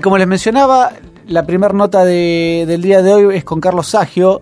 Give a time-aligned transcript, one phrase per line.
[0.00, 0.92] Y como les mencionaba,
[1.26, 4.40] la primera nota del día de hoy es con Carlos Sagio.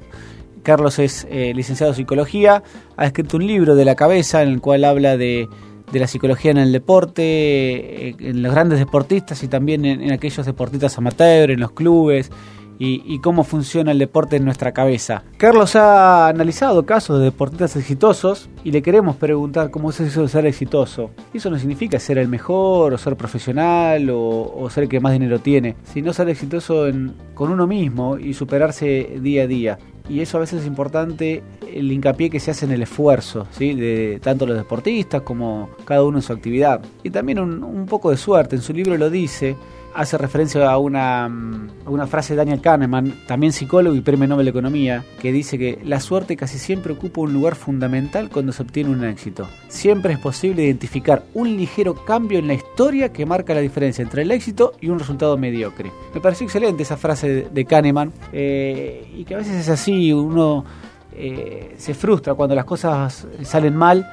[0.63, 2.63] Carlos es eh, licenciado en psicología,
[2.97, 5.49] ha escrito un libro de la cabeza en el cual habla de,
[5.93, 10.97] la psicología en el deporte, eh, en los grandes deportistas y también en, aquellos deportistas
[10.97, 12.31] amateur, en los clubes,
[12.79, 15.25] y, cómo funciona el deporte en nuestra cabeza.
[15.37, 20.29] Carlos ha analizado casos de deportistas exitosos y le queremos preguntar cómo es eso de
[20.29, 21.11] ser exitoso.
[21.35, 25.41] eso no significa ser el mejor o ser profesional o, ser el que más dinero
[25.41, 26.87] tiene, sino ser exitoso
[27.35, 31.93] con uno mismo y superarse día a día y eso a veces es importante el
[31.93, 33.75] hincapié que se hace en el esfuerzo, ¿sí?
[33.75, 36.81] de tanto los deportistas como cada uno en su actividad.
[37.03, 39.57] Y también un, un poco de suerte, en su libro lo dice,
[39.95, 44.47] hace referencia a una, mm, una frase de Daniel Kahneman, también psicólogo y premio Nobel
[44.47, 48.63] de Economía, que dice que la suerte casi siempre ocupa un lugar fundamental cuando se
[48.63, 49.49] obtiene un éxito.
[49.69, 54.23] Siempre es posible identificar un ligero cambio en la historia que marca la diferencia entre
[54.23, 55.91] el éxito y un resultado mediocre.
[56.15, 60.65] Me pareció excelente esa frase de Kahneman eh, y que a veces es así, uno
[61.13, 64.09] eh, se frustra cuando las cosas salen mal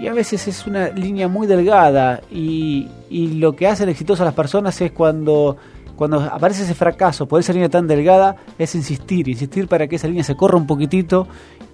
[0.00, 4.34] y a veces es una línea muy delgada y, lo que hace exitoso a las
[4.34, 5.56] personas es cuando,
[5.96, 10.06] cuando aparece ese fracaso por esa línea tan delgada, es insistir, insistir para que esa
[10.06, 11.26] línea se corra un poquitito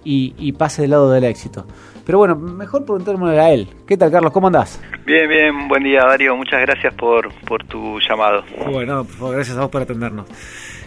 [0.03, 1.67] y, pase del lado del éxito.
[2.05, 3.69] Pero bueno, mejor preguntémosle a él.
[3.87, 4.33] ¿Qué tal, Carlos?
[4.33, 4.81] ¿Cómo andás?
[5.05, 5.69] Bien, bien.
[5.69, 6.37] Buen día, Darío.
[6.37, 8.45] Muchas gracias por, por tu llamado.
[8.71, 10.27] Bueno, gracias a vos por atendernos.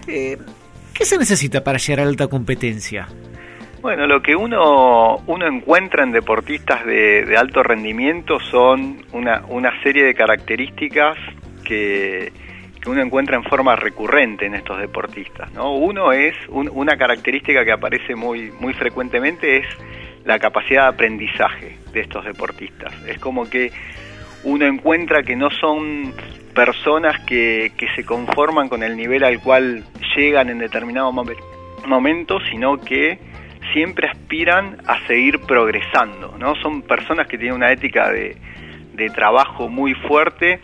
[0.08, 0.38] Eh,
[0.94, 3.08] ¿Qué se necesita para llegar a alta competencia?
[3.82, 10.04] Bueno, lo que uno, uno encuentra en deportistas de, alto rendimiento son una, una serie
[10.04, 11.18] de características
[11.64, 12.32] que,
[12.86, 15.52] uno encuentra en forma recurrente en estos deportistas.
[15.54, 15.76] ¿no?
[15.76, 19.68] Uno es, una característica que aparece muy, muy frecuentemente es
[20.26, 22.92] la capacidad de aprendizaje de estos deportistas.
[23.06, 23.72] Es como que
[24.44, 26.14] uno encuentra que no son
[26.56, 29.84] personas que, que se conforman con el nivel al cual
[30.16, 31.14] llegan en determinado
[31.86, 33.20] momento, sino que
[33.74, 36.56] siempre aspiran a seguir progresando, ¿no?
[36.56, 38.38] Son personas que tienen una ética de,
[39.16, 40.60] trabajo muy fuerte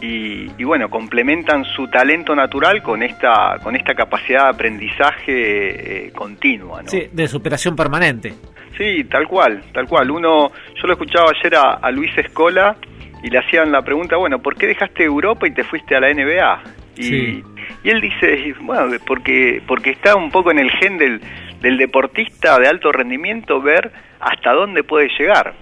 [0.00, 6.82] y, bueno, complementan su talento natural con esta, con esta capacidad de aprendizaje eh, continua,
[6.82, 6.88] ¿no?
[6.88, 8.34] Sí, de superación permanente.
[8.76, 10.10] Sí, tal cual, tal cual.
[10.10, 12.76] Uno, yo lo escuchaba ayer a, Luis Escola
[13.22, 16.12] y le hacían la pregunta, bueno, ¿por qué dejaste Europa y te fuiste a la
[16.12, 16.62] NBA?
[16.96, 17.44] Y,
[17.84, 21.20] y él dice, bueno, porque, porque está un poco en el gen del,
[21.60, 25.54] del deportista de alto rendimiento ver hasta dónde puede llegar.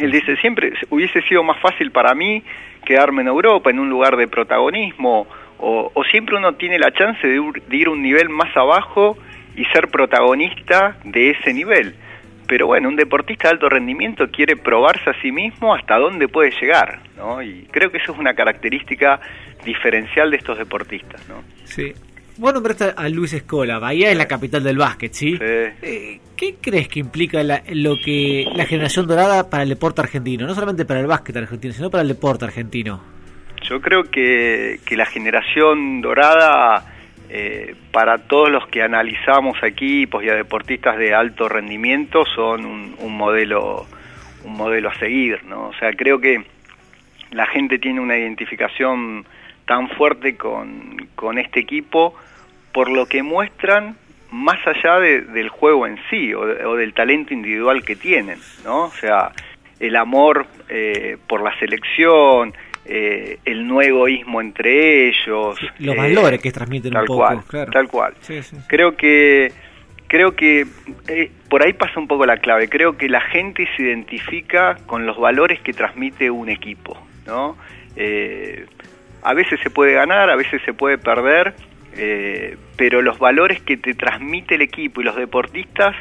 [0.00, 2.42] Él dice, siempre hubiese sido más fácil para mí
[2.84, 5.26] quedarme en Europa, en un lugar de protagonismo,
[5.58, 7.40] o, siempre uno tiene la chance de,
[7.70, 9.16] ir un nivel más abajo
[9.54, 11.94] y ser protagonista de ese nivel.
[12.48, 16.50] Pero bueno, un deportista de alto rendimiento quiere probarse a sí mismo hasta dónde puede
[16.60, 17.40] llegar, ¿no?
[17.40, 19.20] Y creo que eso es una característica
[19.64, 21.44] diferencial de estos deportistas, ¿no?
[21.64, 21.94] Sí,
[22.38, 25.38] Vos nombraste a Luis Escola, Bahía es la capital del básquet, ¿sí?
[25.40, 30.46] Eh, ¿Qué crees que implica lo que la generación dorada para el deporte argentino?
[30.46, 33.02] No solamente para el básquet argentino, sino para el deporte argentino.
[33.62, 36.84] Yo creo que, la generación dorada,
[37.28, 43.16] eh, para todos los que analizamos equipos y a deportistas de alto rendimiento, son un,
[43.16, 43.86] modelo
[44.44, 45.68] un modelo a seguir, ¿no?
[45.68, 46.42] O sea, creo que
[47.30, 49.24] la gente tiene una identificación
[49.66, 52.14] tan fuerte con, con este equipo
[52.72, 53.96] por lo que muestran
[54.32, 58.84] más allá del juego en sí o, del talento individual que tienen, ¿no?
[58.84, 59.30] O sea,
[59.78, 62.54] el amor eh, por la selección,
[62.86, 65.58] eh, el no egoísmo entre ellos.
[65.78, 68.14] Los valores que transmiten un poco, cual, Tal cual.
[68.68, 69.52] Creo que
[70.08, 70.66] creo que
[71.08, 72.68] eh, por ahí pasa un poco la clave.
[72.70, 76.96] Creo que la gente se identifica con los valores que transmite un equipo,
[77.26, 77.58] ¿no?
[79.22, 81.54] A veces se puede ganar, a veces se puede perder,
[81.96, 85.94] eh, pero los valores que te transmite el equipo y los deportistas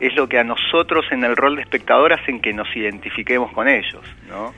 [0.00, 3.68] es lo que a nosotros en el rol de espectador hacen que nos identifiquemos con
[3.68, 4.52] ellos, ¿no?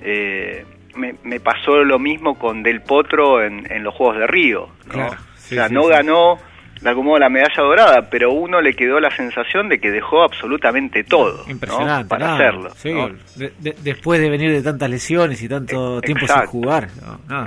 [0.00, 5.08] Eh, me, pasó lo mismo con Del Potro en, los Juegos de Río, ¿no?
[5.08, 6.38] o sea, no ganó
[6.80, 10.22] de algún modo la medalla dorada, pero uno le quedó la sensación de que dejó
[10.22, 12.70] absolutamente todo Impresionante, para hacerlo.
[13.82, 16.88] después de venir de tantas lesiones y tanto tiempo sin jugar.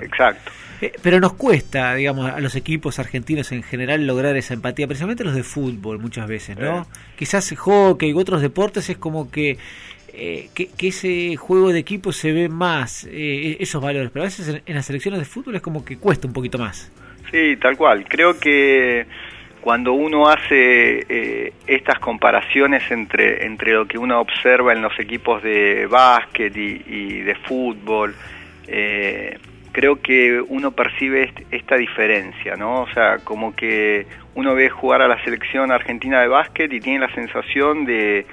[0.01, 0.51] Exacto.
[0.81, 5.23] Eh, pero nos cuesta, digamos, a los equipos argentinos en general lograr esa empatía, precisamente
[5.23, 6.87] los de fútbol muchas veces, ¿no?
[7.17, 9.57] Quizás hockey y otros deportes es como que,
[10.13, 14.61] eh, que, ese juego de equipo se ve más, eh, esos valores, pero a veces
[14.65, 16.91] en, las selecciones de fútbol es como que cuesta un poquito más.
[17.31, 18.05] Sí, tal cual.
[18.07, 19.05] Creo que
[19.61, 25.85] cuando uno hace estas comparaciones entre, entre lo que uno observa en los equipos de
[25.87, 28.15] básquet y, y de fútbol,
[28.67, 29.37] eh,
[29.71, 32.81] creo que uno percibe esta diferencia, ¿no?
[32.81, 36.99] O sea, como que uno ve jugar a la selección argentina de básquet y tiene
[36.99, 38.25] la sensación de,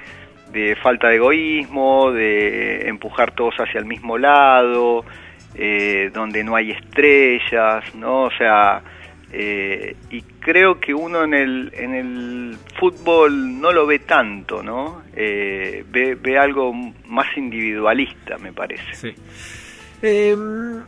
[0.51, 5.05] de falta de egoísmo, de empujar todos hacia el mismo lado,
[5.55, 8.23] eh, donde no hay estrellas, ¿no?
[8.23, 8.81] O sea,
[9.31, 15.03] eh, y creo que uno en el, en el fútbol no lo ve tanto, ¿no?
[15.15, 16.73] Eh, ve, ve algo
[17.05, 18.93] más individualista, me parece.
[18.93, 19.13] Sí.
[20.01, 20.81] Em,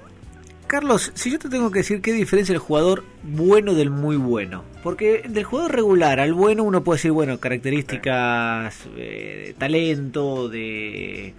[0.67, 4.63] Carlos, si yo te tengo que decir qué diferencia el jugador bueno del muy bueno,
[4.83, 11.33] porque del jugador regular al bueno uno puede decir, bueno, características, de talento, de...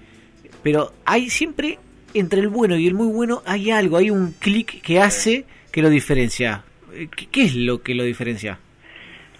[0.62, 1.78] Pero hay siempre,
[2.14, 5.82] entre el bueno y el muy bueno, hay algo, hay un clic que hace que
[5.82, 6.62] lo diferencia.
[6.92, 8.58] Eh, ¿Qué, es lo que lo diferencia?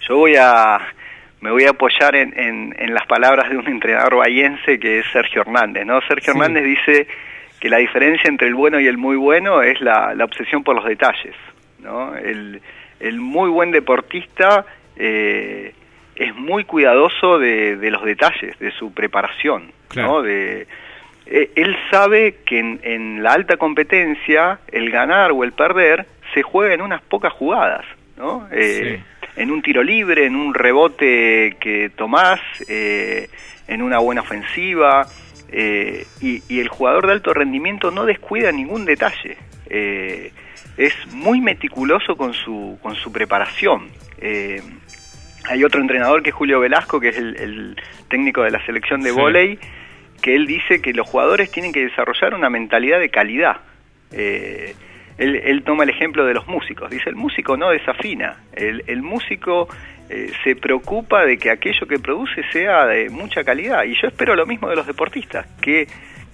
[0.08, 0.78] Yo voy a...
[1.40, 5.40] Me voy a apoyar en, en, las palabras de un entrenador bahiense que es Sergio
[5.40, 5.98] Hernández, ¿no?
[6.02, 7.06] Sergio Hernández dice
[7.60, 10.84] que la diferencia entre el bueno y el muy bueno es la, obsesión por los
[10.84, 11.34] detalles.
[11.78, 12.16] ¿no?
[12.16, 12.60] El,
[13.20, 14.64] muy buen deportista
[14.96, 15.74] eh,
[16.16, 19.72] es muy cuidadoso de, los detalles, de su preparación.
[19.94, 20.22] ¿no?
[20.22, 20.66] De,
[21.30, 26.74] eh, él sabe que en, la alta competencia el ganar o el perder se juega
[26.74, 27.84] en unas pocas jugadas.
[28.16, 28.46] ¿no?
[28.52, 29.00] Eh,
[29.36, 35.06] en un tiro libre, en un rebote que tomás, en una buena ofensiva.
[35.52, 39.36] Eh, y, el jugador de alto rendimiento no descuida ningún detalle.
[39.68, 40.32] Eh,
[40.76, 43.88] es muy meticuloso con su, con su preparación.
[44.20, 44.62] Eh,
[45.44, 47.76] hay otro entrenador que es Julio Velasco, que es el,
[48.08, 49.58] técnico de la selección de sí.
[50.20, 53.56] Que él dice que los jugadores tienen que desarrollar una mentalidad de calidad.
[54.10, 56.90] Él, él, toma el ejemplo de los músicos.
[56.90, 58.38] Dice, el músico no desafina.
[58.54, 59.68] El, el músico
[60.12, 63.84] eh, se preocupa de que aquello que produce sea de mucha calidad.
[63.84, 65.86] Y yo espero lo mismo de los deportistas, que,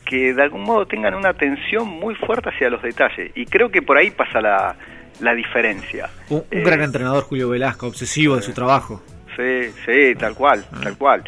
[0.03, 3.33] que de algún modo tengan una atención muy fuerte hacia los detalles.
[3.35, 4.75] Y creo que por ahí pasa la,
[5.21, 6.09] la diferencia.
[6.31, 9.03] Un, gran eh, entrenador, Julio Velasco, obsesivo de su trabajo.
[9.37, 10.81] Sí, sí, tal cual, ah.
[10.83, 11.25] tal cual.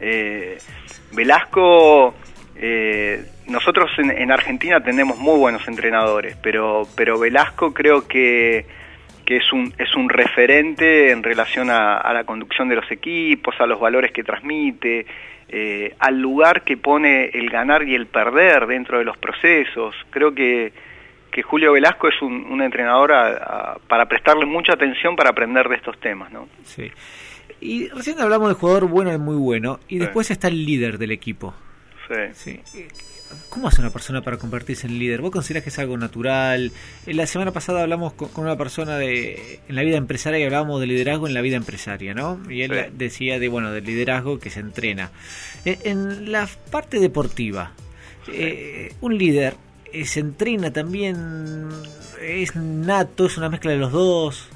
[0.00, 0.56] Eh,
[1.12, 2.14] Velasco...
[3.46, 8.64] nosotros en, en, Argentina tenemos muy buenos entrenadores, pero, pero Velasco creo que
[9.30, 13.66] que es un, es un referente en relación a, la conducción de los equipos, a
[13.68, 15.06] los valores que transmite,
[15.48, 19.94] eh, al lugar que pone el ganar y el perder dentro de los procesos.
[20.10, 20.72] Creo que,
[21.30, 23.12] que Julio Velasco es un, entrenador
[23.86, 26.32] para prestarle mucha atención para aprender de estos temas.
[26.32, 26.48] ¿no?
[26.64, 26.90] Sí.
[27.60, 31.12] Y recién hablamos del jugador bueno y muy bueno, y después está el líder del
[31.12, 31.54] equipo.
[32.34, 32.60] Sí.
[32.64, 32.86] sí.
[33.48, 35.20] ¿Cómo hace una persona para convertirse en líder?
[35.20, 36.72] ¿Vos considerás que es algo natural?
[37.06, 40.80] En la semana pasada hablamos con, una persona de en la vida empresaria y hablábamos
[40.80, 42.40] de liderazgo en la vida empresaria, ¿no?
[42.50, 45.10] Y él decía de bueno del liderazgo que se entrena.
[45.64, 47.72] Eh, en, la parte deportiva,
[48.32, 49.54] eh, un líder
[49.92, 51.68] eh, se entrena también,
[52.20, 54.48] es nato, es una mezcla de los dos.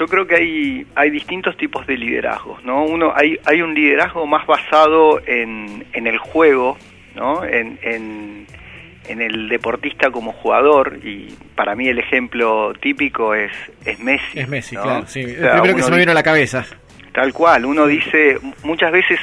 [0.00, 2.84] Yo creo que hay, hay distintos tipos de liderazgos, ¿no?
[2.84, 6.78] Uno, hay, hay un liderazgo más basado en, en el juego,
[7.14, 7.44] ¿no?
[7.44, 8.46] En, en,
[9.20, 13.50] el deportista como jugador, y para mí el ejemplo típico es,
[13.84, 14.38] es Messi.
[14.38, 15.20] Es Messi, claro, sí.
[15.20, 16.64] el primero que se me vino a la cabeza.
[17.12, 19.18] Tal cual, uno dice, muchas veces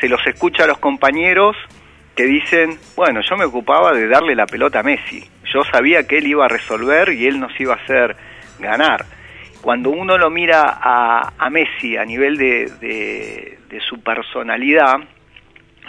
[0.00, 1.56] se los escucha a los compañeros
[2.14, 6.18] que dicen, bueno, yo me ocupaba de darle la pelota a Messi, yo sabía que
[6.18, 8.16] él iba a resolver y él nos iba a hacer
[8.60, 9.04] ganar.
[9.62, 14.98] Cuando uno lo mira a, a Messi a nivel de, de su personalidad,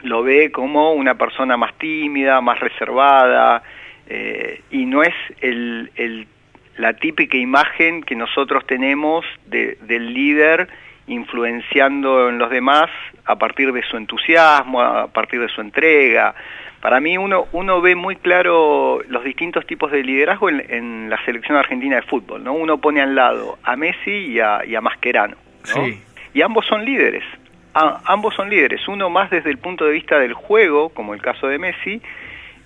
[0.04, 3.64] lo ve como una persona más tímida, más reservada,
[4.08, 6.28] eh, y no es el,
[6.78, 10.68] la típica imagen que nosotros tenemos de, del líder
[11.08, 12.90] influenciando en los demás
[13.26, 16.36] a partir de su entusiasmo, a partir de su entrega.
[16.84, 21.56] Para mí uno, uno ve muy claro los distintos tipos de liderazgo en, la selección
[21.58, 22.44] argentina de fútbol.
[22.44, 22.52] ¿no?
[22.52, 25.38] Uno pone al lado a Messi y a, y a Mascherano.
[25.74, 25.88] ¿no?
[26.34, 27.24] Y ambos son líderes
[27.74, 31.48] ambos son líderes, uno más desde el punto de vista del juego, como el caso
[31.48, 32.02] de Messi,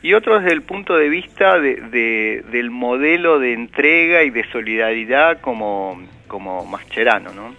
[0.02, 5.40] y otro desde el punto de vista de, del modelo de entrega y de solidaridad
[5.40, 7.56] como, como Mascherano, ¿no?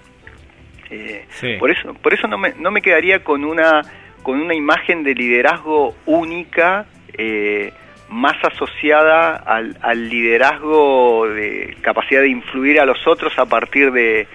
[0.90, 1.24] Eh,
[1.58, 3.82] por eso, por eso no me, no me quedaría con una,
[4.28, 6.84] con una imagen de liderazgo única,
[7.16, 7.72] eh,
[8.10, 14.28] más asociada al, al, liderazgo de capacidad de influir a los otros a partir de,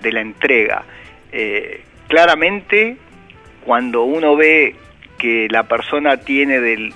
[0.00, 0.84] de la entrega.
[1.32, 2.98] Eh, claramente
[3.64, 4.76] cuando uno ve
[5.18, 6.92] que la persona tiene de,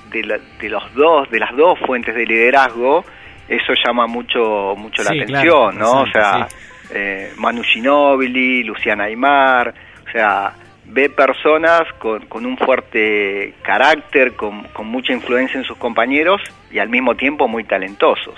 [0.69, 3.05] los dos, de las dos fuentes de liderazgo,
[3.49, 6.03] eso llama mucho, mucho la atención, ¿no?
[6.03, 6.47] o sea,
[6.95, 9.75] eh, Manu Ginóbili, Luciana Aymar,
[10.07, 10.53] o sea,
[10.88, 16.40] ve personas con, con un fuerte carácter, con, con, mucha influencia en sus compañeros
[16.71, 18.35] y al mismo tiempo muy talentosos.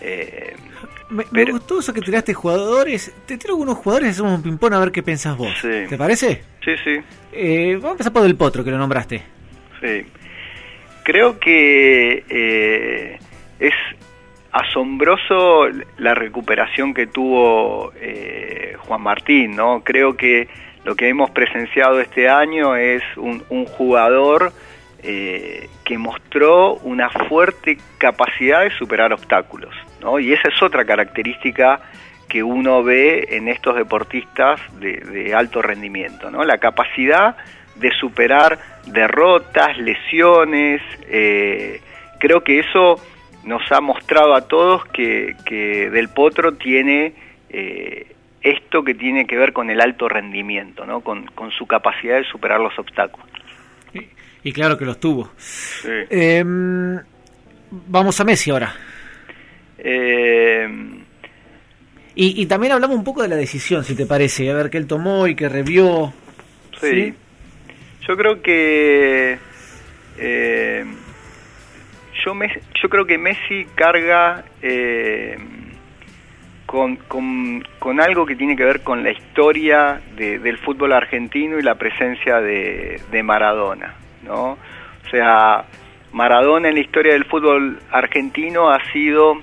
[0.00, 0.54] Eh,
[1.10, 3.14] me, me, gustó eso que tiraste jugadores.
[3.26, 5.60] Te tiro algunos jugadores y hacemos un ping-pong a ver qué pensás vos.
[5.60, 6.42] ¿Te parece?
[6.64, 6.98] Sí, sí.
[7.32, 9.22] Eh, vamos a empezar por Del Potro, que lo nombraste.
[9.80, 10.06] Sí.
[11.04, 13.18] Creo que eh,
[13.58, 13.74] es
[14.52, 19.82] asombroso la recuperación que tuvo eh, Juan Martín, ¿no?
[19.82, 20.48] Creo que
[20.84, 24.52] lo que hemos presenciado este año es un, jugador
[25.02, 30.18] eh, que mostró una fuerte capacidad de superar obstáculos, ¿no?
[30.18, 31.80] Y esa es otra característica
[32.28, 36.44] que uno ve en estos deportistas de, alto rendimiento, ¿no?
[36.44, 37.36] La capacidad
[37.76, 41.80] de superar derrotas, lesiones, eh,
[42.18, 42.96] creo que eso
[43.44, 47.14] nos ha mostrado a todos que, que Del Potro tiene
[47.50, 48.11] eh,
[48.42, 51.00] esto que tiene que ver con el alto rendimiento, ¿no?
[51.00, 53.26] con, con su capacidad de superar los obstáculos.
[53.94, 54.08] Y,
[54.42, 55.30] y claro que los tuvo.
[55.36, 55.88] Sí.
[56.10, 56.44] Eh,
[57.70, 58.74] vamos a Messi ahora.
[59.78, 60.68] Eh,
[62.14, 64.78] y, y, también hablamos un poco de la decisión, si te parece, a ver qué
[64.78, 66.12] él tomó y qué revió.
[66.78, 66.90] Sí.
[66.90, 67.14] ¿sí?
[68.06, 69.38] Yo creo que
[70.18, 70.84] eh,
[72.24, 75.38] yo, me, yo creo que Messi carga eh,
[76.72, 81.58] con, con, con, algo que tiene que ver con la historia de, del fútbol argentino
[81.58, 84.52] y la presencia de, de, Maradona, ¿no?
[84.52, 85.66] O sea,
[86.12, 89.34] Maradona en la historia del fútbol argentino ha sido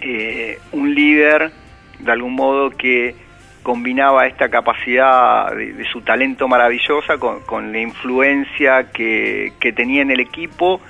[0.00, 1.50] eh, un líder,
[1.98, 3.16] de algún modo, que
[3.64, 10.12] combinaba esta capacidad de, su talento maravillosa con, con la influencia que, que, tenía en
[10.12, 10.80] el equipo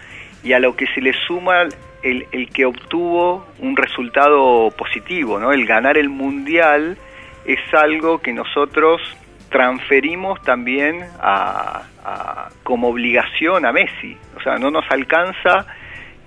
[0.45, 1.67] y a lo que se le suma
[2.11, 5.53] el, que obtuvo un resultado positivo, ¿no?
[5.53, 6.97] El ganar el mundial
[7.45, 9.01] es algo que nosotros
[9.51, 14.17] transferimos también a, a, como obligación a Messi.
[14.37, 15.67] O sea, no nos alcanza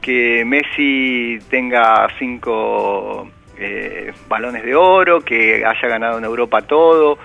[0.02, 7.18] que Messi tenga cinco eh, balones de oro, que haya ganado en Europa todo.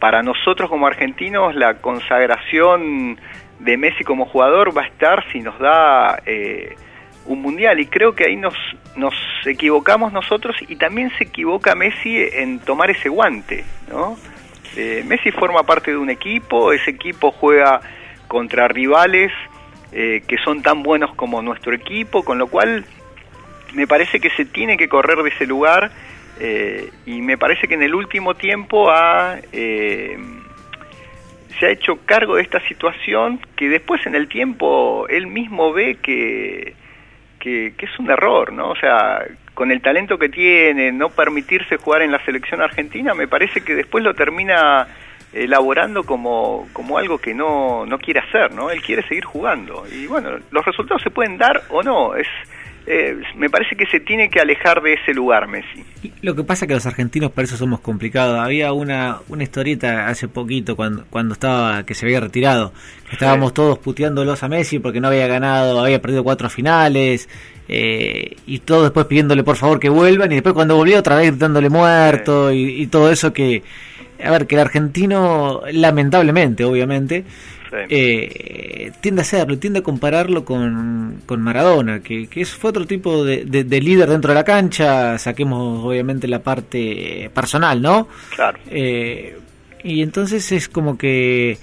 [0.00, 3.18] Para nosotros como argentinos la consagración
[3.60, 6.74] de Messi como jugador va a estar si nos da eh,
[7.26, 8.54] un mundial y creo que ahí nos,
[8.94, 9.14] nos
[9.44, 14.16] equivocamos nosotros y también se equivoca Messi en tomar ese guante, ¿no?
[14.76, 17.80] Eh, Messi forma parte de un equipo, ese equipo juega
[18.28, 19.32] contra rivales
[19.92, 22.84] eh, que son tan buenos como nuestro equipo, con lo cual
[23.74, 25.90] me parece que se tiene que correr de ese lugar
[26.38, 32.42] eh, y me parece que en el último tiempo ha, se ha hecho cargo de
[32.42, 36.74] esta situación que después en el tiempo él mismo ve que,
[37.46, 38.70] que, es un error, ¿no?
[38.70, 39.24] O sea,
[39.54, 43.74] con el talento que tiene, no permitirse jugar en la selección argentina, me parece que
[43.74, 44.88] después lo termina
[45.32, 48.70] elaborando como, como algo que no, no quiere hacer, ¿no?
[48.70, 49.84] Él quiere seguir jugando.
[49.92, 52.26] Y bueno, los resultados se pueden dar o no, es
[52.86, 55.84] eh, me parece que se tiene que alejar de ese lugar Messi.
[56.22, 58.38] Lo que pasa es que los argentinos por eso somos complicados.
[58.38, 62.72] Había una, una historieta hace poquito cuando, cuando estaba que se había retirado.
[63.10, 63.54] Estábamos sí.
[63.54, 67.28] todos puteándolos a Messi porque no había ganado, había perdido cuatro finales.
[67.68, 71.30] Eh, y todos después pidiéndole por favor que vuelvan y después cuando volvió otra vez
[71.30, 72.76] gritándole muerto sí.
[72.78, 73.64] y, y todo eso que
[74.24, 77.24] a ver que el argentino lamentablemente obviamente
[77.70, 77.76] Sí.
[77.88, 83.24] Eh, tiende a hacerlo, tiende a compararlo con, con Maradona, que, que fue otro tipo
[83.24, 88.08] de, de, de, líder dentro de la cancha, saquemos obviamente la parte personal, ¿no?
[88.34, 88.58] Claro.
[88.70, 89.36] Eh,
[89.82, 91.58] y entonces es como que,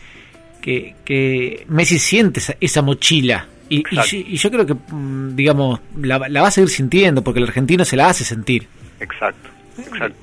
[0.62, 3.48] que, que Messi siente esa, esa mochila.
[3.70, 7.40] Y, y, y, yo creo que, mm, digamos, la, la, va a seguir sintiendo, porque
[7.40, 8.68] el argentino se la hace sentir.
[9.00, 10.18] Exacto, exacto.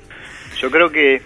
[0.59, 1.21] Yo creo que,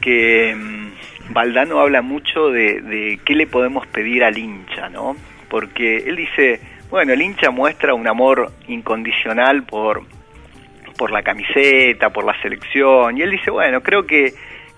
[0.00, 0.88] que mm,
[1.30, 5.16] Valdano habla mucho de, qué le podemos pedir al hincha, ¿no?
[5.48, 6.60] Porque él dice,
[6.90, 10.02] bueno, el hincha muestra un amor incondicional por,
[10.98, 14.32] por la camiseta, por la selección, y él dice, bueno, creo que,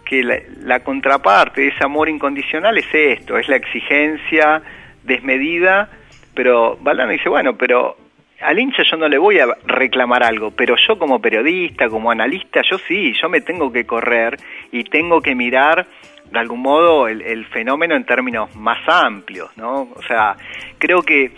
[0.05, 4.63] que la, la contraparte de ese amor incondicional es esto, es la exigencia
[5.05, 5.89] desmedida,
[6.35, 7.97] pero Valdano dice, bueno, pero
[8.43, 12.63] al hincha yo no le voy a reclamar algo, pero yo como periodista, como analista,
[12.69, 14.39] yo sí, yo me tengo que correr
[14.71, 15.87] y tengo que mirar
[16.31, 19.89] de algún modo el, el, fenómeno en términos más amplios, ¿no?
[19.95, 20.37] O sea,
[20.79, 21.33] creo que,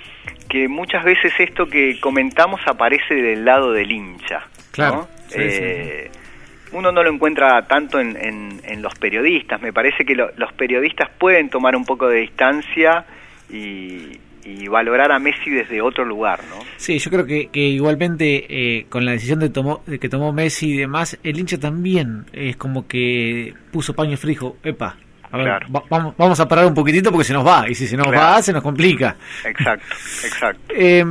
[0.48, 5.08] que muchas veces esto que comentamos aparece del lado del hincha, claro, ¿no?
[5.28, 6.76] Sí, eh, sí.
[6.76, 10.52] Uno no lo encuentra tanto en, en, en los periodistas, me parece que lo, los
[10.52, 13.04] periodistas pueden tomar un poco de distancia
[13.50, 16.64] y, y valorar a Messi desde otro lugar, ¿no?
[16.76, 20.32] Sí, yo creo que, que igualmente eh, con la decisión de, tomó, de que tomó
[20.32, 24.96] Messi y demás, el hincha también es como que puso paño frijo, epa,
[25.30, 25.66] a ver, claro.
[25.74, 28.06] va, vamos, vamos a parar un poquitito porque se nos va, y si se nos
[28.06, 28.20] claro.
[28.20, 29.16] va, se nos complica.
[29.44, 30.74] Exacto, exacto.
[30.74, 31.04] eh,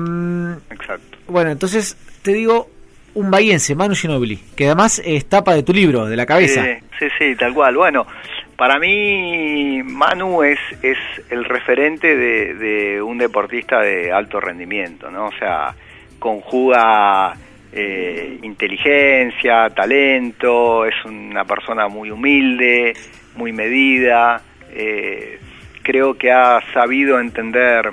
[0.70, 1.18] exacto.
[1.28, 2.70] Bueno, entonces te digo,
[3.16, 6.63] un bahiense, Manu Ginobili, que además es tapa de tu libro, de la cabeza.
[7.00, 7.75] Sí, sí, tal cual.
[7.75, 8.08] Bueno,
[8.57, 10.98] para mí Manu es, es
[11.29, 15.27] el referente de, un deportista de alto rendimiento, ¿no?
[15.27, 15.74] O sea,
[16.19, 17.33] conjuga
[17.72, 22.93] eh, inteligencia, talento, es una persona muy humilde,
[23.36, 24.41] muy medida,
[24.72, 25.39] eh,
[25.81, 27.91] creo que ha sabido entender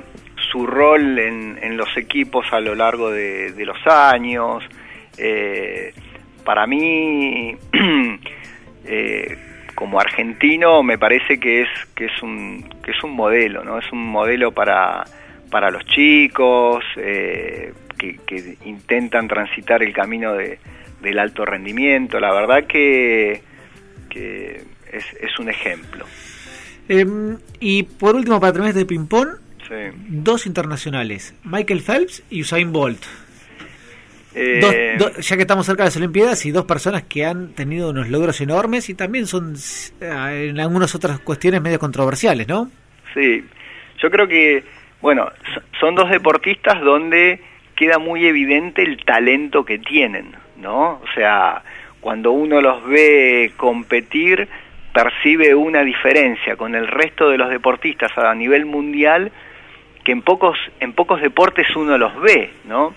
[0.50, 4.62] su rol en, los equipos a lo largo de, los años.
[5.16, 5.92] Eh,
[6.44, 7.56] para mí,
[9.80, 13.90] como argentino, me parece que es que es un que es un modelo, no es
[13.92, 15.04] un modelo para
[15.50, 20.58] para los chicos eh, que, intentan transitar el camino de,
[21.00, 22.20] del alto rendimiento.
[22.20, 23.42] La verdad que,
[24.10, 26.04] que es, es un ejemplo.
[26.86, 29.28] Em, y por último, para terminar este ping-pong,
[30.08, 33.02] dos internacionales, Michael Phelps y Usain Bolt.
[34.34, 38.08] Eh, ya que estamos cerca de las Olimpiadas y dos personas que han tenido unos
[38.08, 39.54] logros enormes y también son
[40.00, 42.70] eh, en algunas otras cuestiones medio controversiales, ¿no?
[43.12, 43.44] Sí,
[43.98, 44.62] yo creo que,
[45.00, 45.28] bueno,
[45.80, 47.40] son dos deportistas donde
[47.74, 51.00] queda muy evidente el talento que tienen, ¿no?
[51.02, 51.62] O sea,
[52.00, 54.48] cuando uno los ve competir,
[54.94, 59.32] percibe una diferencia con el resto de los deportistas a nivel mundial
[60.04, 62.94] que en pocos, en pocos deportes uno los ve, ¿no?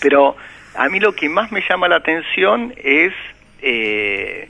[0.00, 0.36] Pero
[0.74, 3.12] a mí lo que más me llama la atención es
[3.62, 4.48] eh,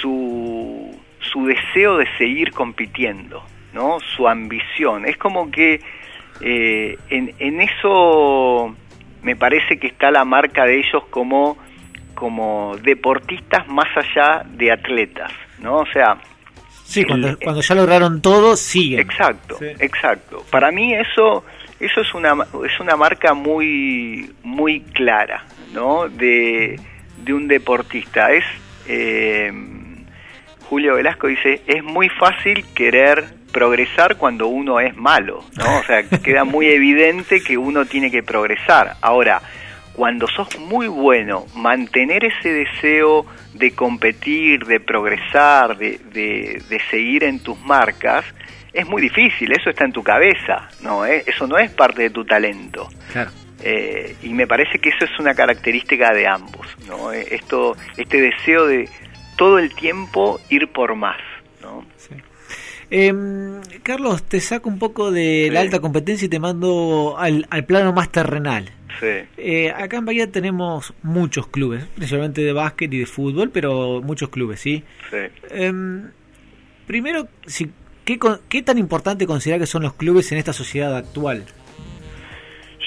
[0.00, 3.98] su, su deseo de seguir compitiendo, ¿no?
[4.00, 5.06] Su ambición.
[5.06, 5.80] Es como que
[6.40, 8.74] eh, en, en eso
[9.22, 11.56] me parece que está la marca de ellos como,
[12.14, 15.78] como deportistas más allá de atletas, ¿no?
[15.78, 16.18] O sea,
[16.84, 19.00] Sí, cuando, cuando ya lograron todo, siguen.
[19.00, 20.44] Exacto, exacto.
[20.50, 21.42] Para mí eso
[21.80, 26.08] eso es una es una marca muy muy clara, ¿no?
[26.08, 26.78] De,
[27.18, 28.32] de un deportista.
[28.32, 28.44] Es
[28.86, 29.52] eh,
[30.68, 35.78] Julio Velasco dice es muy fácil querer progresar cuando uno es malo, ¿no?
[35.78, 38.96] O sea, queda muy evidente que uno tiene que progresar.
[39.00, 39.40] Ahora,
[39.94, 47.38] cuando sos muy bueno, mantener ese deseo de competir, de progresar, de, de, seguir en
[47.38, 48.24] tus marcas,
[48.74, 51.06] es muy difícil, eso está en tu cabeza, ¿no?
[51.06, 51.22] ¿Eh?
[51.26, 52.88] Eso no es parte de tu talento.
[53.62, 57.12] Eh, y me parece que eso es una característica de ambos, ¿no?
[57.12, 58.88] Eh, esto, este deseo de
[59.36, 61.20] todo el tiempo ir por más,
[61.62, 61.86] ¿no?
[62.90, 67.64] Em, Carlos, te saco un poco de la alta competencia y te mando al, al
[67.64, 68.70] plano más terrenal.
[69.02, 74.28] Eh, acá en Bahía tenemos muchos clubes, principalmente de básquet y de fútbol, pero muchos
[74.28, 74.84] clubes, ¿sí?
[75.50, 76.10] Em,
[76.86, 77.70] primero, si,
[78.04, 81.44] ¿qué, ¿qué tan importante considera que son los clubes en esta sociedad actual?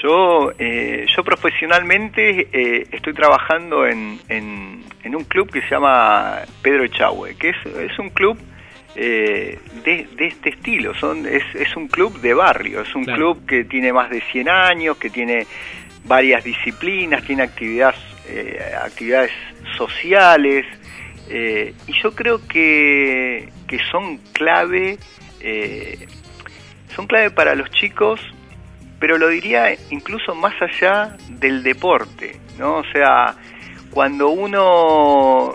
[0.02, 6.84] Yo, eh, yo profesionalmente eh, estoy trabajando en, en, un club que se llama Pedro
[6.84, 8.38] Echagüe, que es, es un club
[8.94, 10.94] de, de, este estilo.
[10.94, 14.48] Son, es, es, un club de barrio, es un club que tiene más de 100
[14.48, 15.46] años, que tiene
[16.08, 19.30] varias disciplinas, tiene actividades, eh, actividades
[19.76, 20.66] sociales,
[21.28, 24.98] eh, y yo creo que, que son clave,
[25.40, 26.08] eh,
[26.94, 28.20] son clave para los chicos,
[28.98, 32.78] pero lo diría incluso más allá del deporte, ¿no?
[32.78, 33.36] O sea,
[33.90, 35.54] cuando uno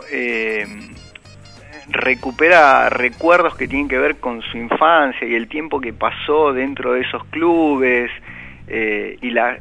[1.90, 6.94] recupera recuerdos que tienen que ver con su infancia y el tiempo que pasó dentro
[6.94, 8.10] de esos clubes,
[8.70, 9.58] y la,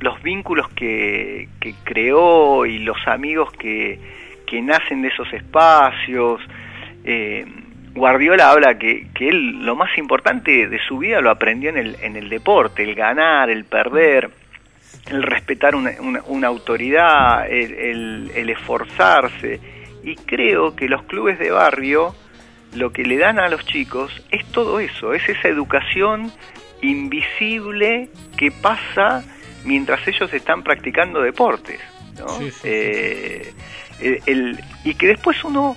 [0.00, 3.98] los vínculos que, que creó y los amigos que,
[4.46, 6.40] que nacen de esos espacios.
[7.04, 7.44] Eh,
[7.94, 11.96] Guardiola habla que, que, él lo más importante de su vida lo aprendió en el,
[12.00, 14.30] en el deporte, el ganar, el perder,
[15.10, 15.92] el respetar una,
[16.26, 19.60] una, autoridad, el, el, esforzarse.
[20.04, 22.14] Y creo que los clubes de barrio
[22.74, 26.30] lo que le dan a los chicos es todo eso, es esa educación
[26.82, 29.24] invisible que pasa
[29.64, 31.80] mientras ellos están practicando deportes.
[32.64, 33.52] Eh,
[34.84, 35.76] y que después uno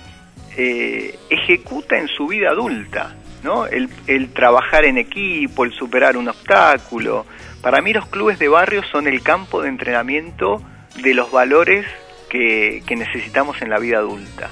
[0.56, 3.66] eh, ejecuta en su vida adulta, ¿no?
[3.66, 3.88] El,
[4.34, 7.24] trabajar en equipo, el superar un obstáculo.
[7.62, 10.62] Para mí los clubes de barrio son el campo de entrenamiento
[11.02, 11.86] de los valores
[12.28, 14.50] que, necesitamos en la vida adulta.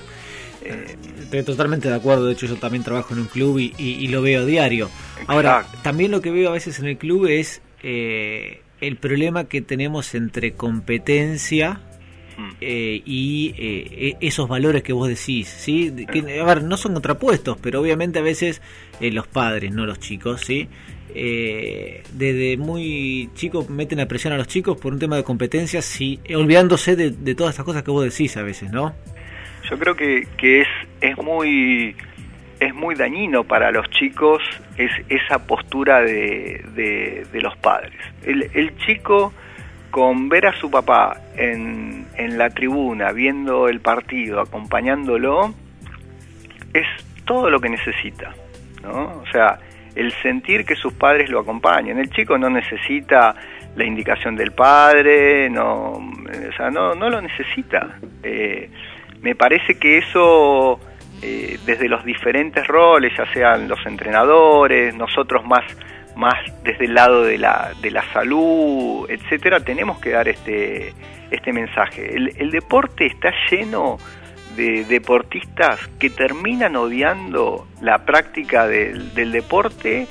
[0.63, 4.23] Eh, Estoy totalmente de acuerdo, de hecho yo también trabajo en un club y, lo
[4.23, 4.89] veo diario.
[5.27, 10.15] Ahora, también lo que veo a veces en el club es el problema que tenemos
[10.15, 11.81] entre competencia
[12.61, 15.93] eh, y eh, e-, esos valores que vos decís, ¿sí?
[16.13, 18.61] Que, a ver, no son contrapuestos, pero obviamente a veces
[19.01, 20.69] eh, los padres, no los chicos, ¿sí?
[21.15, 26.01] eh, desde muy chico meten la presión a los chicos por un tema de competencias
[26.01, 28.95] y olvidándose de, todas estas cosas que vos decís a veces, ¿no?
[29.69, 30.69] Yo creo que, que es,
[31.01, 31.95] es muy
[32.59, 34.43] es muy dañino para los chicos
[34.77, 36.63] es esa postura de,
[37.33, 37.95] de, los padres.
[38.23, 39.33] El, el, chico
[39.91, 45.55] con ver a su papá en, en la tribuna, viendo el partido, acompañándolo,
[46.73, 46.87] es
[47.25, 48.35] todo lo que necesita,
[48.83, 49.21] ¿no?
[49.23, 49.59] O sea,
[49.95, 51.99] el sentir que sus padres lo acompañan.
[51.99, 53.35] El chico no necesita
[53.77, 57.99] la indicación del padre, no, o sea, no, no lo necesita.
[58.23, 58.71] Eh,
[59.21, 60.81] me parece que eso,
[61.23, 65.65] eh, desde los diferentes roles, ya sean los entrenadores, nosotros más,
[66.21, 70.93] más desde el lado de la, de la salud, etcétera, tenemos que dar este,
[71.31, 72.15] este mensaje.
[72.15, 73.97] El, el deporte está lleno
[74.57, 80.07] de deportistas que terminan odiando la práctica del, deporte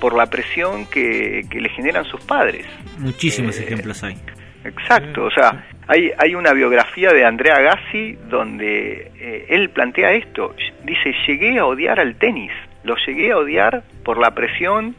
[0.00, 2.66] por la presión que, le generan sus padres.
[2.98, 4.16] Muchísimos eh, ejemplos hay.
[4.64, 10.54] Exacto, o sea, hay, hay una biografía de Andrea Gassi donde eh, él plantea esto,
[10.84, 12.52] dice, llegué a odiar al tenis,
[12.84, 14.94] lo llegué a odiar por la presión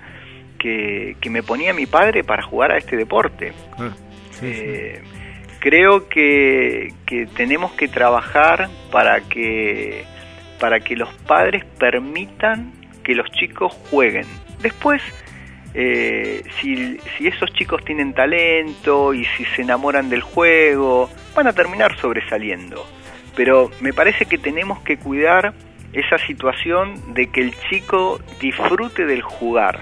[0.59, 3.53] que, que me ponía mi padre para jugar a este deporte.
[3.77, 3.91] Ah,
[4.41, 5.01] eh,
[5.59, 6.93] creo que,
[7.35, 10.03] tenemos que trabajar para que,
[10.59, 12.71] para que los padres permitan
[13.03, 14.25] que los chicos jueguen.
[14.61, 15.01] Después,
[15.73, 21.53] eh, si, si, esos chicos tienen talento y si se enamoran del juego, van a
[21.53, 22.85] terminar sobresaliendo.
[23.35, 25.53] Pero me parece que tenemos que cuidar
[25.93, 29.79] esa situación de que el chico disfrute del jugar.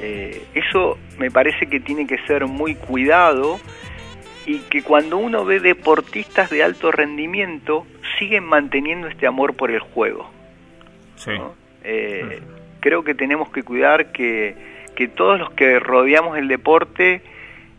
[0.00, 3.58] Eh, eso me parece que tiene que ser muy cuidado
[4.46, 7.86] y que cuando uno ve deportistas de alto rendimiento
[8.18, 10.30] siguen manteniendo este amor por el juego.
[11.82, 12.40] Eh,
[12.80, 14.54] creo que tenemos que cuidar que,
[14.94, 17.22] que, todos los que rodeamos el deporte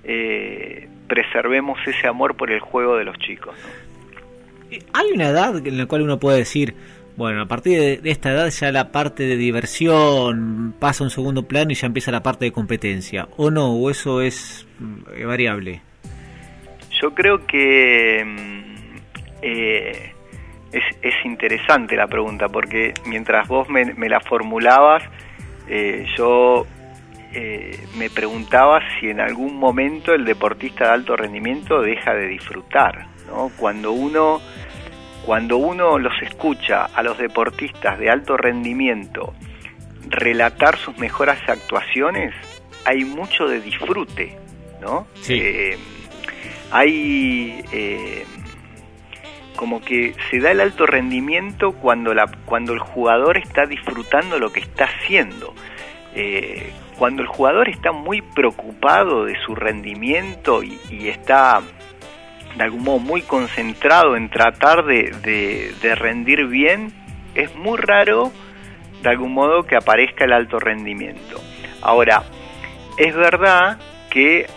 [0.04, 3.56] eh, preservemos ese amor por el juego de los chicos.
[4.94, 6.76] ¿Hay una edad en la cual uno puede decir,
[7.18, 11.44] bueno, a partir de, esta edad ya la parte de diversión pasa a un segundo
[11.44, 13.28] plano y ya empieza la parte de competencia?
[13.36, 13.74] ¿O no?
[13.74, 15.82] ¿O eso es mm, variable?
[17.02, 18.98] Yo creo que mm,
[19.42, 20.14] eh,
[20.72, 25.04] es, interesante la pregunta, porque mientras vos me, la formulabas,
[25.68, 26.66] eh, yo
[27.34, 33.08] eh, me preguntaba si en algún momento el deportista de alto rendimiento deja de disfrutar,
[33.28, 33.52] ¿no?
[33.58, 34.42] Cuando uno,
[35.28, 39.36] cuando uno los escucha a los deportistas de alto rendimiento
[40.10, 42.34] relatar sus mejores actuaciones,
[42.84, 44.40] hay mucho de disfrute,
[44.82, 45.06] ¿no?
[45.22, 45.40] Sí
[46.72, 48.26] hay eh,
[49.56, 54.52] como que se da el alto rendimiento cuando, la, cuando el jugador está disfrutando lo
[54.52, 55.54] que está haciendo.
[56.14, 61.62] Eh, cuando el jugador está muy preocupado de su rendimiento y, está
[62.58, 66.92] de algún modo muy concentrado en tratar de, de rendir bien,
[67.36, 68.32] es muy raro
[69.02, 71.40] de algún modo que aparezca el alto rendimiento.
[71.82, 72.24] Ahora,
[72.98, 73.78] es verdad
[74.10, 74.48] que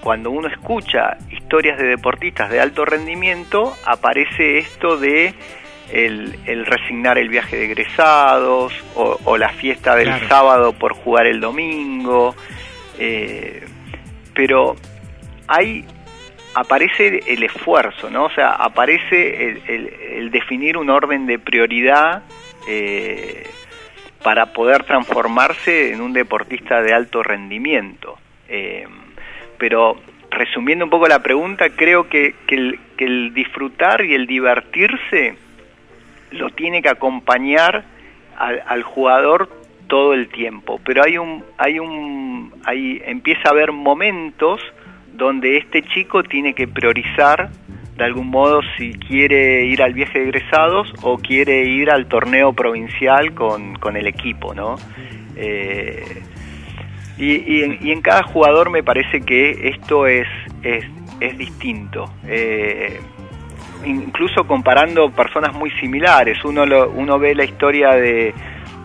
[0.00, 5.34] cuando uno escucha historias de deportistas de alto rendimiento, aparece esto de
[5.90, 12.34] el, resignar el viaje de egresados o, la fiesta del sábado por jugar el domingo.
[12.98, 13.64] Eh,
[14.34, 14.76] pero
[15.48, 15.84] ahí
[16.54, 18.24] aparece el esfuerzo, ¿no?
[18.26, 22.22] O sea, aparece el, definir un orden de prioridad
[22.68, 23.48] eh,
[24.22, 28.18] para poder transformarse en un deportista de alto rendimiento.
[28.48, 28.86] Eh,
[29.58, 29.96] pero
[30.30, 35.36] resumiendo un poco la pregunta, creo que, el, disfrutar y el divertirse
[36.30, 37.84] lo tiene que acompañar
[38.36, 39.48] al, jugador
[39.86, 44.60] todo el tiempo, pero hay un, hay un, hay, empieza a haber momentos
[45.16, 47.50] donde este chico tiene que priorizar
[47.96, 52.52] de algún modo si quiere ir al viaje de egresados o quiere ir al torneo
[52.52, 54.76] provincial con, con el equipo, ¿no?
[55.36, 56.22] Eh,
[57.16, 60.26] y, en, cada jugador me parece que esto es,
[60.64, 60.84] es,
[61.20, 62.12] es distinto.
[62.26, 62.98] Eh,
[63.84, 68.34] incluso comparando personas muy similares, uno, lo, uno ve la historia de,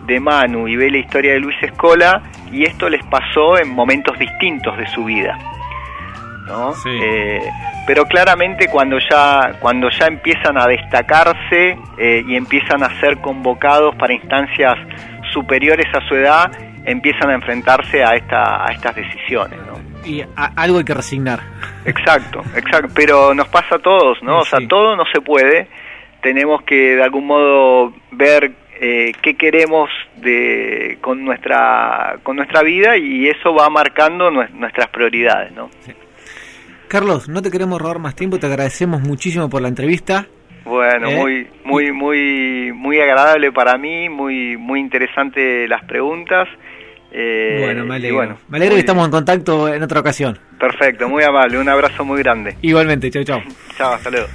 [0.06, 4.16] de Manu y ve la historia de Luis Escola y esto les pasó en momentos
[4.18, 5.36] distintos de su vida.
[6.50, 6.74] ¿No?
[6.86, 7.40] Eh,
[7.86, 13.94] pero claramente cuando ya, cuando ya empiezan a destacarse eh, y empiezan a ser convocados
[13.96, 14.74] para instancias
[15.32, 16.50] superiores a su edad,
[16.84, 19.58] empiezan a enfrentarse a, esta, a estas decisiones.
[19.66, 20.08] ¿no?
[20.08, 20.22] Y
[20.56, 21.40] algo hay que resignar.
[21.84, 24.40] Exacto, exacto, pero nos pasa a todos, ¿no?
[24.40, 25.68] O sea, todo no se puede,
[26.22, 32.96] tenemos que de algún modo ver eh, qué queremos de, con, nuestra, con nuestra vida
[32.96, 35.52] y eso va marcando nuestras prioridades.
[35.52, 35.70] ¿no?
[36.90, 40.26] Carlos, no te queremos robar más tiempo, te agradecemos muchísimo por la entrevista.
[40.64, 41.14] Bueno, ¿Eh?
[41.14, 46.48] muy, muy, muy, muy agradable para mí, muy, muy interesante las preguntas.
[47.12, 48.36] Eh, bueno, me alegro.
[48.48, 50.36] me alegro que estamos en contacto en otra ocasión.
[50.58, 52.56] Perfecto, muy amable, un abrazo muy grande.
[52.60, 53.42] Igualmente, chao, chao.
[53.78, 54.26] chao, hasta luego.